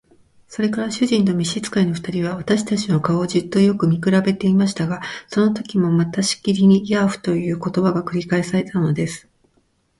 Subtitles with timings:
[0.47, 9.29] それから主人と召使の二人は、私たちの顔をじっとよく見くらべていましたが、そのときもまたしきりに「ヤーフ」という言葉が繰り返されたのです。